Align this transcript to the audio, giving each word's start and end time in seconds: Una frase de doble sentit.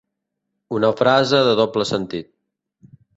Una 0.77 0.89
frase 1.01 1.41
de 1.47 1.51
doble 1.59 1.87
sentit. 1.91 2.31